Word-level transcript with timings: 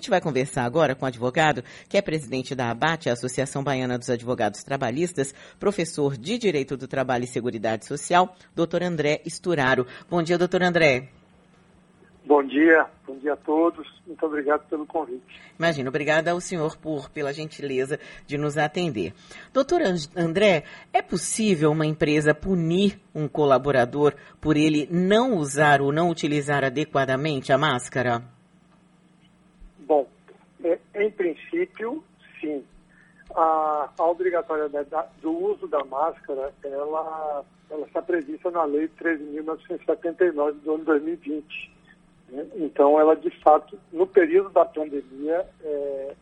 gente 0.00 0.08
vai 0.08 0.20
conversar 0.20 0.64
agora 0.64 0.94
com 0.94 1.04
o 1.04 1.08
advogado, 1.08 1.62
que 1.86 1.98
é 1.98 2.00
presidente 2.00 2.54
da 2.54 2.70
ABAT, 2.70 3.10
a 3.10 3.12
Associação 3.12 3.62
Baiana 3.62 3.98
dos 3.98 4.08
Advogados 4.08 4.64
Trabalhistas, 4.64 5.34
professor 5.58 6.16
de 6.16 6.38
Direito 6.38 6.74
do 6.74 6.88
Trabalho 6.88 7.24
e 7.24 7.26
Seguridade 7.26 7.84
Social, 7.84 8.34
doutor 8.56 8.82
André 8.82 9.20
Esturaro. 9.26 9.86
Bom 10.08 10.22
dia, 10.22 10.38
doutor 10.38 10.62
André. 10.62 11.10
Bom 12.24 12.42
dia, 12.42 12.86
bom 13.06 13.14
dia 13.18 13.34
a 13.34 13.36
todos. 13.36 13.86
Muito 14.06 14.24
obrigado 14.24 14.66
pelo 14.70 14.86
convite. 14.86 15.22
Imagina, 15.58 15.90
obrigada 15.90 16.30
ao 16.30 16.40
senhor 16.40 16.78
por 16.78 17.10
pela 17.10 17.32
gentileza 17.32 18.00
de 18.26 18.38
nos 18.38 18.56
atender. 18.56 19.12
Doutor 19.52 19.82
André, 20.16 20.64
é 20.94 21.02
possível 21.02 21.72
uma 21.72 21.84
empresa 21.84 22.34
punir 22.34 22.98
um 23.14 23.28
colaborador 23.28 24.14
por 24.40 24.56
ele 24.56 24.88
não 24.90 25.36
usar 25.36 25.82
ou 25.82 25.92
não 25.92 26.08
utilizar 26.08 26.64
adequadamente 26.64 27.52
a 27.52 27.58
máscara? 27.58 28.39
É, 30.64 30.78
em 30.94 31.10
princípio, 31.10 32.04
sim. 32.40 32.64
A, 33.34 33.88
a 33.96 34.04
obrigatoriedade 34.06 35.08
do 35.22 35.30
uso 35.30 35.68
da 35.68 35.84
máscara, 35.84 36.52
ela, 36.64 37.44
ela 37.70 37.86
está 37.86 38.02
prevista 38.02 38.50
na 38.50 38.64
Lei 38.64 38.88
13.979 38.88 40.52
do 40.60 40.74
ano 40.74 40.84
2020 40.84 41.70
né? 42.30 42.46
Então, 42.56 42.98
ela 42.98 43.14
de 43.14 43.30
fato, 43.40 43.78
no 43.92 44.06
período 44.06 44.50
da 44.50 44.64
pandemia, 44.64 45.46
é, 45.62 46.14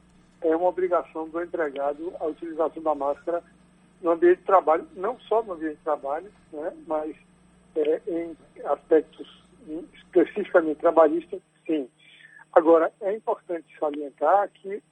é 0.42 0.56
uma 0.56 0.68
obrigação 0.68 1.28
do 1.28 1.42
empregado 1.42 2.12
a 2.18 2.26
utilização 2.26 2.82
da 2.82 2.94
máscara 2.94 3.42
no 4.02 4.12
ambiente 4.12 4.38
de 4.38 4.44
trabalho, 4.44 4.86
não 4.94 5.18
só 5.20 5.42
no 5.42 5.52
ambiente 5.54 5.76
de 5.76 5.84
trabalho, 5.84 6.30
né, 6.52 6.72
mas 6.86 7.16
é, 7.76 8.00
em 8.06 8.36
aspectos 8.64 9.42
especificamente 9.94 10.78
trabalhistas, 10.78 11.40
sim. 11.66 11.88
Agora, 12.58 12.92
é 13.00 13.14
importante 13.14 13.68
salientar 13.78 14.50
que, 14.50 14.82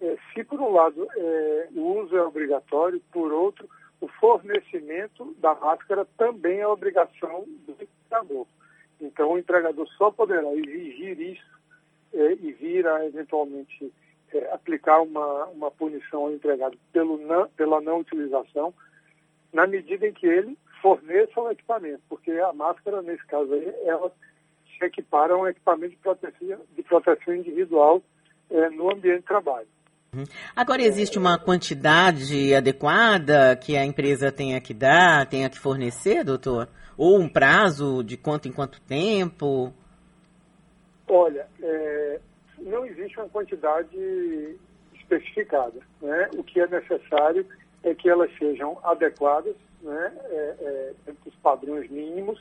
é, 0.00 0.16
se 0.32 0.44
por 0.44 0.60
um 0.60 0.70
lado 0.70 1.08
é, 1.16 1.68
o 1.74 2.02
uso 2.02 2.16
é 2.16 2.22
obrigatório, 2.22 3.02
por 3.10 3.32
outro, 3.32 3.68
o 4.00 4.06
fornecimento 4.06 5.34
da 5.40 5.52
máscara 5.56 6.06
também 6.16 6.60
é 6.60 6.68
obrigação 6.68 7.44
do 7.66 7.72
empregador. 7.72 8.46
Então, 9.00 9.32
o 9.32 9.38
empregador 9.38 9.88
só 9.98 10.12
poderá 10.12 10.54
exigir 10.54 11.20
isso 11.20 11.60
é, 12.14 12.32
e 12.34 12.52
vir 12.52 12.86
a, 12.86 13.04
eventualmente, 13.04 13.92
aplicar 14.52 15.00
uma, 15.00 15.46
uma 15.46 15.70
punição 15.72 16.26
ao 16.26 16.32
empregado 16.32 16.78
pelo 16.92 17.18
não, 17.18 17.48
pela 17.48 17.80
não 17.80 17.98
utilização, 17.98 18.72
na 19.52 19.66
medida 19.66 20.06
em 20.06 20.12
que 20.12 20.28
ele 20.28 20.56
forneça 20.80 21.40
o 21.40 21.50
equipamento, 21.50 22.02
porque 22.08 22.30
a 22.30 22.52
máscara, 22.52 23.02
nesse 23.02 23.26
caso 23.26 23.52
aí, 23.52 23.74
ela 23.84 24.12
se 24.78 24.84
equipara 24.84 25.34
a 25.34 25.36
um 25.36 25.46
equipamento 25.46 25.90
de 25.90 25.96
proteção, 25.96 26.60
de 26.74 26.82
proteção 26.82 27.34
individual 27.34 28.02
é, 28.50 28.70
no 28.70 28.90
ambiente 28.90 29.20
de 29.20 29.26
trabalho. 29.26 29.66
Uhum. 30.12 30.24
Agora, 30.56 30.82
existe 30.82 31.18
uma 31.18 31.38
quantidade 31.38 32.54
adequada 32.54 33.54
que 33.56 33.76
a 33.76 33.84
empresa 33.84 34.32
tenha 34.32 34.60
que 34.60 34.74
dar, 34.74 35.26
tenha 35.26 35.48
que 35.48 35.58
fornecer, 35.58 36.24
doutor? 36.24 36.68
Ou 36.96 37.18
um 37.18 37.28
prazo 37.28 38.02
de 38.02 38.16
quanto 38.16 38.48
em 38.48 38.52
quanto 38.52 38.80
tempo? 38.82 39.72
Olha, 41.08 41.46
é, 41.62 42.20
não 42.58 42.84
existe 42.86 43.18
uma 43.18 43.28
quantidade 43.28 44.58
especificada. 44.94 45.80
Né? 46.02 46.30
O 46.36 46.42
que 46.42 46.60
é 46.60 46.66
necessário 46.66 47.46
é 47.82 47.94
que 47.94 48.08
elas 48.08 48.30
sejam 48.36 48.78
adequadas 48.82 49.54
né? 49.82 50.12
É, 50.30 50.54
é, 50.60 50.92
entre 51.08 51.28
os 51.28 51.34
padrões 51.36 51.90
mínimos, 51.90 52.38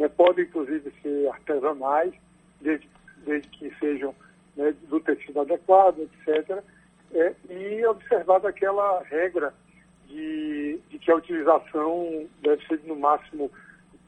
né? 0.00 0.08
podem 0.08 0.46
inclusive 0.46 0.92
ser 1.02 1.28
artesanais, 1.28 2.12
desde, 2.60 2.88
desde 3.24 3.48
que 3.50 3.72
sejam 3.78 4.14
né, 4.56 4.74
do 4.88 4.98
tecido 5.00 5.40
adequado, 5.40 5.98
etc. 6.00 6.62
É, 7.12 7.34
e 7.50 7.84
observada 7.86 8.48
aquela 8.48 9.02
regra 9.02 9.52
de, 10.08 10.80
de 10.88 10.98
que 10.98 11.10
a 11.10 11.16
utilização 11.16 12.26
deve 12.42 12.66
ser 12.66 12.80
no 12.84 12.96
máximo 12.96 13.50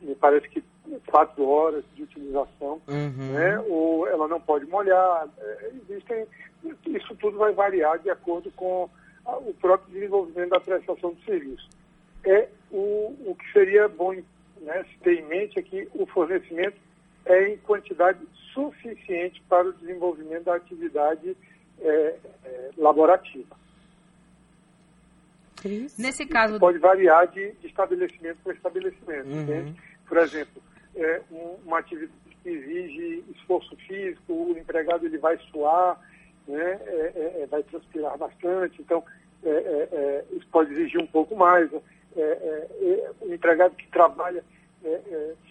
me 0.01 0.15
parece 0.17 0.49
que 0.49 0.65
quatro 1.07 1.47
horas 1.49 1.85
de 1.95 2.03
utilização, 2.03 2.81
uhum. 2.89 3.33
né? 3.33 3.61
ou 3.69 4.09
ela 4.09 4.27
não 4.27 4.41
pode 4.41 4.67
molhar. 4.67 5.29
É, 5.39 5.71
existem, 5.89 6.27
isso 6.87 7.15
tudo 7.17 7.39
vai 7.39 7.53
variar 7.53 7.99
de 8.01 8.11
acordo 8.11 8.51
com 8.53 8.89
a, 9.25 9.37
o 9.37 9.55
próprio 9.61 9.93
desenvolvimento 9.93 10.51
da 10.51 10.61
prestação 10.61 11.13
do 11.13 11.23
serviço. 11.23 11.69
É 12.25 12.49
o, 12.71 13.15
o 13.27 13.37
que 13.39 13.53
seria 13.53 13.89
bom 13.89 14.13
né, 14.63 14.85
se 14.85 14.99
ter 14.99 15.19
em 15.19 15.27
mente 15.27 15.59
é 15.59 15.63
que 15.63 15.89
o 15.95 16.07
fornecimento 16.07 16.77
é 17.27 17.51
em 17.51 17.57
quantidade 17.59 18.21
suficiente 18.53 19.43
para 19.49 19.69
o 19.69 19.73
desenvolvimento 19.73 20.45
da 20.45 20.61
é, 21.81 22.17
é, 22.45 22.71
laborativa. 22.77 23.57
Nesse 25.97 26.27
caso. 26.27 26.59
Pode 26.59 26.79
variar 26.79 27.29
de, 27.29 27.53
de 27.53 27.67
estabelecimento 27.69 28.39
para 28.43 28.53
estabelecimento. 28.53 29.29
Uhum. 29.29 29.75
Por 30.09 30.19
exemplo, 30.19 30.63
é, 30.97 31.23
um, 31.31 31.57
uma 31.65 31.79
atividade 31.79 32.13
que 32.43 32.49
exige 32.49 33.25
esforço 33.37 33.77
físico, 33.77 34.33
o 34.33 34.59
empregado 34.59 35.07
ele 35.07 35.19
vai 35.19 35.39
suar, 35.51 36.01
né, 36.49 36.81
é, 36.87 37.13
é, 37.15 37.43
é 37.43 37.47
vai 37.47 37.63
transpirar 37.63 38.19
bastante, 38.19 38.83
então 38.83 39.05
é, 39.45 39.49
é, 39.51 40.25
isso 40.33 40.47
pode 40.51 40.73
exigir 40.73 41.01
um 41.01 41.07
pouco 41.07 41.37
mais. 41.37 41.71
O 43.21 43.33
empregado 43.33 43.75
que 43.77 43.89
trabalha 43.89 44.45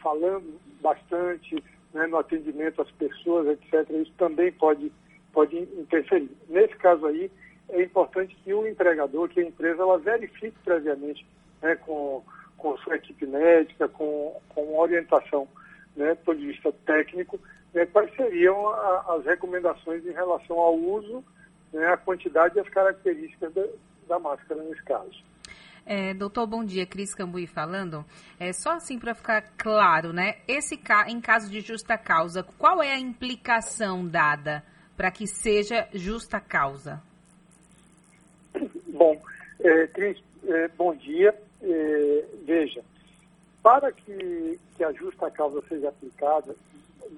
falando 0.02 0.60
bastante 0.82 1.64
né, 1.94 2.08
no 2.08 2.18
atendimento 2.18 2.82
às 2.82 2.92
pessoas, 2.92 3.48
etc., 3.48 3.90
isso 4.02 4.14
também 4.18 4.52
pode, 4.52 4.92
pode 5.34 5.58
interferir. 5.58 6.32
Nesse 6.50 6.76
caso 6.76 7.06
aí, 7.06 7.32
é 7.70 7.82
importante 7.82 8.36
que 8.44 8.54
o 8.54 8.68
empregador, 8.68 9.30
que 9.30 9.40
a 9.40 9.44
empresa, 9.44 9.82
ela 9.82 9.98
verifique 9.98 10.58
previamente 10.64 11.26
né, 11.62 11.76
com 11.76 12.24
com 12.62 12.78
sua 12.78 12.96
equipe 12.96 13.26
médica, 13.26 13.90
com, 13.90 14.40
com 14.50 14.78
orientação 14.78 15.48
né, 15.96 16.14
do 16.14 16.18
ponto 16.18 16.40
de 16.40 16.48
vista 16.48 16.72
técnico, 16.86 17.40
né, 17.74 17.86
quais 17.88 18.16
seriam 18.16 18.70
a, 18.70 19.16
as 19.16 19.26
recomendações 19.26 20.06
em 20.06 20.12
relação 20.12 20.58
ao 20.60 20.76
uso, 20.76 21.24
né, 21.74 21.88
a 21.88 21.98
quantidade 21.98 22.56
e 22.56 22.62
as 22.62 22.70
características 22.70 23.52
da, 23.54 23.66
da 24.08 24.20
máscara 24.20 24.62
nesse 24.64 24.84
caso. 24.84 25.24
É, 25.86 26.14
doutor, 26.14 26.46
bom 26.48 26.64
dia, 26.64 26.86
Cris 26.86 27.14
Cambuí 27.14 27.48
falando. 27.48 28.06
É, 28.40 28.54
só 28.54 28.74
assim 28.74 29.00
para 29.00 29.16
ficar 29.16 29.42
claro, 29.58 30.14
né? 30.14 30.38
Esse 30.48 30.80
em 31.08 31.20
caso 31.20 31.50
de 31.50 31.62
justa 31.62 31.98
causa, 31.98 32.44
qual 32.44 32.82
é 32.82 32.92
a 32.92 33.00
implicação 33.00 34.08
dada 34.08 34.64
para 34.96 35.12
que 35.12 35.26
seja 35.26 35.88
justa 35.94 36.40
causa? 36.40 37.02
Bom, 38.88 39.20
é, 39.60 39.88
Cris, 39.88 40.22
é, 40.48 40.68
bom 40.70 40.96
dia. 40.96 41.36
É, 41.64 42.26
veja, 42.44 42.84
para 43.62 43.92
que, 43.92 44.60
que 44.76 44.84
a 44.84 44.92
justa 44.94 45.30
causa 45.32 45.62
seja 45.68 45.90
aplicada, 45.90 46.56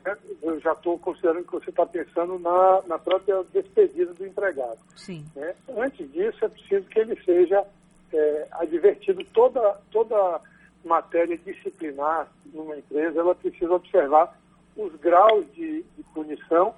né, 0.06 0.18
eu 0.42 0.60
já 0.60 0.74
estou 0.74 0.98
considerando 1.00 1.46
que 1.46 1.52
você 1.52 1.70
está 1.70 1.86
pensando 1.86 2.40
na, 2.40 2.82
na 2.88 3.00
própria 3.00 3.44
despedida 3.54 4.14
do 4.14 4.26
empregado. 4.26 4.80
Sim. 4.96 5.26
Né? 5.36 5.54
Antes 5.78 6.12
disso, 6.12 6.44
é 6.44 6.50
preciso 6.50 6.88
que 6.88 7.00
ele 7.00 7.22
seja 7.24 7.66
é, 8.14 8.48
advertido 8.52 9.24
toda, 9.34 9.80
toda 9.92 10.40
matéria 10.84 11.38
disciplinar 11.38 12.28
numa 12.54 12.78
empresa, 12.78 13.20
ela 13.20 13.36
precisa 13.36 13.74
observar 13.74 14.38
os 14.76 14.96
graus 14.96 15.46
de, 15.54 15.84
de 15.84 16.04
punição 16.14 16.74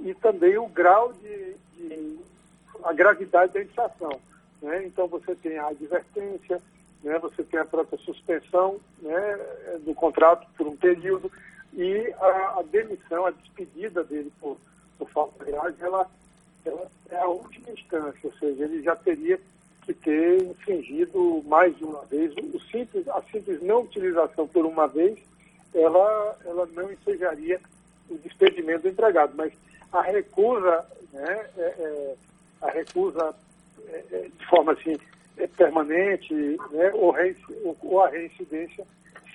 e 0.00 0.14
também 0.14 0.58
o 0.58 0.68
grau 0.68 1.12
de, 1.14 1.56
de 1.74 2.18
a 2.84 2.92
gravidade 2.92 3.52
da 3.52 3.62
infração. 3.62 4.20
Né? 4.60 4.86
Então 4.86 5.06
você 5.08 5.34
tem 5.34 5.58
a 5.58 5.68
advertência, 5.68 6.60
né, 7.02 7.18
você 7.18 7.42
tem 7.44 7.60
a 7.60 7.64
própria 7.64 7.98
suspensão 7.98 8.78
né, 9.00 9.38
do 9.84 9.94
contrato 9.94 10.46
por 10.56 10.66
um 10.66 10.76
período 10.76 11.30
e 11.72 12.14
a, 12.18 12.58
a 12.58 12.62
demissão, 12.62 13.26
a 13.26 13.30
despedida 13.30 14.02
dele 14.04 14.32
por, 14.40 14.56
por 14.98 15.08
falta 15.10 15.44
grave, 15.44 15.76
ela, 15.80 16.10
ela 16.64 16.90
é 17.10 17.18
a 17.18 17.26
última 17.26 17.70
instância, 17.70 18.20
ou 18.24 18.32
seja, 18.34 18.64
ele 18.64 18.82
já 18.82 18.96
teria 18.96 19.40
que 19.86 19.94
ter 19.94 20.42
infringido 20.42 21.42
mais 21.46 21.76
de 21.76 21.84
uma 21.84 22.04
vez. 22.06 22.34
O 22.36 22.60
simples, 22.70 23.06
a 23.08 23.22
simples 23.30 23.62
não 23.62 23.82
utilização 23.82 24.46
por 24.48 24.66
uma 24.66 24.88
vez, 24.88 25.18
ela, 25.72 26.36
ela 26.44 26.66
não 26.74 26.92
ensejaria 26.92 27.60
o 28.10 28.18
despedimento 28.18 28.82
do 28.82 28.88
empregado, 28.88 29.32
mas 29.36 29.52
a 29.92 30.02
recusa, 30.02 30.84
né, 31.12 31.46
é, 31.56 31.62
é, 31.62 32.14
a 32.62 32.70
recusa 32.70 33.34
é, 33.88 34.04
é 34.12 34.28
de 34.36 34.46
forma 34.46 34.72
assim 34.72 34.96
é 35.38 35.46
permanente, 35.46 36.34
né, 36.70 36.90
ou, 36.94 37.14
ou, 37.82 38.02
a 38.02 38.08
reincidência, 38.08 38.86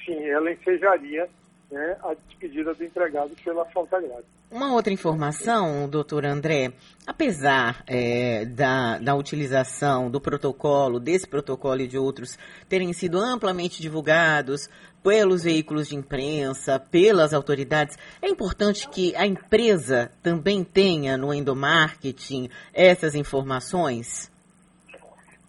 sim, 0.04 0.24
ela 0.26 0.52
ensejaria 0.52 1.30
né, 1.72 1.98
a 2.04 2.14
despedida 2.14 2.74
do 2.74 2.84
empregado 2.84 3.32
pela 3.44 3.66
falta 3.66 4.00
grave. 4.00 4.26
Uma 4.52 4.74
outra 4.74 4.92
informação, 4.92 5.88
doutor 5.90 6.26
André, 6.26 6.74
apesar 7.08 7.84
é, 7.88 8.44
da, 8.44 9.00
da 9.00 9.16
utilização 9.16 10.12
do 10.12 10.20
protocolo, 10.20 11.00
desse 11.00 11.26
protocolo 11.26 11.80
e 11.80 11.88
de 11.88 11.98
outros 11.98 12.38
terem 12.68 12.92
sido 12.92 13.18
amplamente 13.18 13.82
divulgados 13.82 14.70
pelos 15.02 15.44
veículos 15.44 15.88
de 15.88 15.96
imprensa, 15.96 16.80
pelas 16.80 17.34
autoridades, 17.34 17.98
é 18.22 18.28
importante 18.28 18.88
que 18.90 19.16
a 19.16 19.26
empresa 19.26 20.12
também 20.22 20.64
tenha 20.64 21.18
no 21.18 21.34
endomarketing 21.34 22.50
essas 22.74 23.16
informações? 23.16 24.30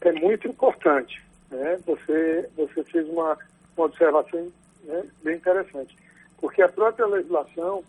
É 0.01 0.13
muito 0.13 0.47
importante. 0.49 1.23
Né? 1.51 1.77
Você, 1.85 2.49
você 2.57 2.85
fez 2.85 3.07
uma, 3.09 3.37
uma 3.77 3.87
observação 3.87 4.51
né, 4.85 5.03
bem 5.23 5.37
interessante, 5.37 5.97
porque 6.43 6.61
a 6.61 6.69
própria 6.69 7.07
legislação 7.07 7.85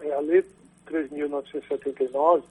é, 0.00 0.12
a 0.12 0.20
Lei 0.20 0.44
3.979, 0.86 2.42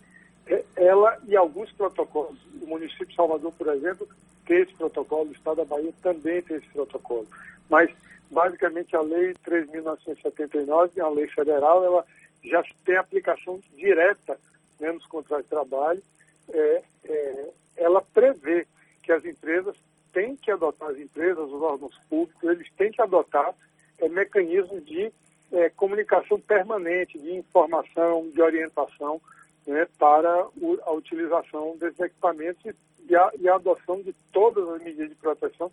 é, 0.48 0.64
ela 0.78 1.20
e 1.28 1.36
alguns 1.36 1.70
protocolos, 1.74 2.40
o 2.62 2.66
município 2.66 3.08
de 3.08 3.16
Salvador, 3.16 3.52
por 3.52 3.68
exemplo, 3.68 4.08
tem 4.46 4.62
esse 4.62 4.74
protocolo, 4.74 5.30
o 5.30 5.34
Estado 5.34 5.58
da 5.58 5.66
Bahia 5.66 5.94
também 6.02 6.42
tem 6.42 6.58
esse 6.58 6.68
protocolo. 6.70 7.28
Mas, 7.70 7.92
basicamente, 8.32 8.96
a 8.96 9.02
Lei 9.02 9.34
3.979, 9.46 11.00
a 11.02 11.10
lei 11.10 11.28
federal, 11.28 11.84
ela 11.84 12.06
já 12.46 12.64
tem 12.86 12.96
aplicação 12.96 13.60
direta 13.76 14.40
né, 14.80 14.94
nos 14.94 15.06
contratos 15.08 15.44
de 15.44 15.50
trabalho. 15.50 16.02
É, 16.50 16.84
é, 17.04 17.50
ela 17.76 18.02
prevê 18.02 18.66
que 19.04 19.12
as 19.12 19.26
empresas 19.26 19.76
têm 20.14 20.38
que 20.38 20.50
adotar, 20.50 20.90
as 20.90 20.98
empresas, 20.98 21.52
os 21.52 21.62
órgãos 21.62 22.00
públicos, 22.10 22.50
eles 22.50 22.72
têm 22.78 22.92
que 22.92 23.02
adotar 23.02 23.54
é, 24.00 24.10
mecanismos 24.10 24.86
de 24.86 25.12
é, 25.52 25.70
comunicação 25.70 26.40
permanente, 26.40 27.18
de 27.18 27.36
informação, 27.36 28.30
de 28.30 28.42
orientação 28.42 29.22
né, 29.66 29.88
para 29.98 30.48
o, 30.58 30.80
a 30.84 30.92
utilização 30.92 31.76
desses 31.78 32.00
equipamentos 32.00 32.74
e 33.10 33.16
a, 33.16 33.32
e 33.40 33.48
a 33.48 33.56
adoção 33.56 34.02
de 34.02 34.14
todas 34.32 34.68
as 34.70 34.82
medidas 34.82 35.10
de 35.10 35.16
proteção 35.16 35.72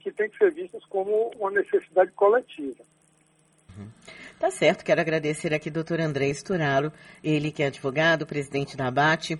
que 0.00 0.12
têm 0.12 0.30
que 0.30 0.38
ser 0.38 0.52
vistas 0.52 0.84
como 0.86 1.30
uma 1.36 1.50
necessidade 1.50 2.12
coletiva. 2.12 2.84
Uhum. 3.76 3.88
Tá 4.38 4.50
certo, 4.50 4.84
quero 4.84 5.00
agradecer 5.00 5.52
aqui 5.52 5.70
doutor 5.70 6.00
André 6.00 6.26
Esturalo, 6.26 6.92
ele 7.24 7.50
que 7.50 7.62
é 7.62 7.66
advogado, 7.66 8.26
presidente 8.26 8.76
da 8.76 8.88
ABAT, 8.88 9.36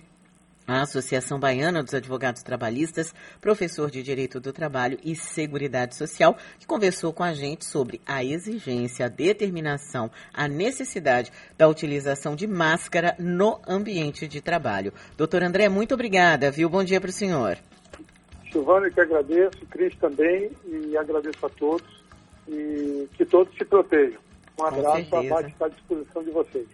a 0.67 0.81
Associação 0.81 1.39
Baiana 1.39 1.81
dos 1.81 1.93
Advogados 1.93 2.43
Trabalhistas, 2.43 3.15
professor 3.39 3.89
de 3.89 4.03
Direito 4.03 4.39
do 4.39 4.51
Trabalho 4.51 4.99
e 5.03 5.15
Seguridade 5.15 5.95
Social, 5.95 6.35
que 6.59 6.67
conversou 6.67 7.13
com 7.13 7.23
a 7.23 7.33
gente 7.33 7.63
sobre 7.63 8.01
a 8.05 8.23
exigência, 8.23 9.05
a 9.05 9.09
determinação, 9.09 10.11
a 10.33 10.47
necessidade 10.47 11.31
da 11.57 11.69
utilização 11.69 12.35
de 12.35 12.45
máscara 12.45 13.15
no 13.17 13.61
ambiente 13.65 14.27
de 14.27 14.41
trabalho. 14.41 14.91
Doutor 15.15 15.41
André, 15.41 15.69
muito 15.69 15.93
obrigada, 15.93 16.51
viu? 16.51 16.69
Bom 16.69 16.83
dia 16.83 16.99
para 16.99 17.09
o 17.09 17.13
senhor. 17.13 17.57
Silvana, 18.51 18.89
que 18.89 18.99
agradeço, 18.99 19.65
Cris 19.69 19.95
também, 19.95 20.51
e 20.65 20.97
agradeço 20.97 21.45
a 21.45 21.49
todos, 21.49 21.87
e 22.47 23.07
que 23.15 23.25
todos 23.25 23.55
se 23.57 23.63
protejam. 23.63 24.19
Um 24.59 24.65
abraço, 24.65 25.15
a 25.15 25.23
bate 25.23 25.51
está 25.51 25.65
à 25.67 25.69
disposição 25.69 26.23
de 26.23 26.31
vocês. 26.31 26.65